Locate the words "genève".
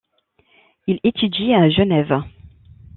1.69-2.23